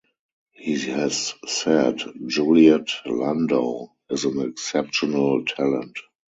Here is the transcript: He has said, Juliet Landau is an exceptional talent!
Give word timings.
He 0.53 0.79
has 0.87 1.35
said, 1.45 2.01
Juliet 2.25 2.87
Landau 3.05 3.93
is 4.09 4.25
an 4.25 4.41
exceptional 4.49 5.45
talent! 5.45 5.95